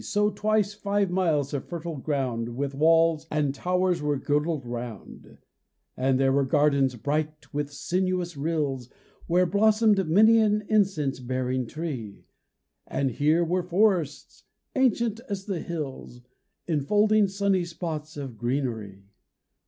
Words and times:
So 0.03 0.31
twice 0.31 0.73
five 0.73 1.11
miles 1.11 1.53
of 1.53 1.65
fertile 1.65 1.97
ground 1.97 2.55
With 2.55 2.73
walls 2.73 3.27
and 3.29 3.53
towers 3.53 4.01
were 4.01 4.17
girdled 4.17 4.65
round: 4.65 5.37
And 5.95 6.19
there 6.19 6.31
were 6.33 6.43
gardens 6.43 6.95
bright 6.95 7.53
with 7.53 7.71
sinuous 7.71 8.35
rills 8.35 8.87
W 8.87 8.97
7 9.27 9.35
here 9.37 9.45
blossom'd 9.45 10.07
many 10.09 10.39
an 10.39 10.63
incense 10.67 11.19
bearing 11.19 11.67
tree; 11.67 12.23
And 12.87 13.11
here 13.11 13.43
were 13.45 13.61
forests 13.61 14.43
ancient 14.75 15.19
as 15.29 15.45
the 15.45 15.59
hills, 15.59 16.21
Enfolding 16.65 17.27
sunny 17.27 17.63
spots 17.63 18.17
of 18.17 18.39
greenery. 18.39 19.03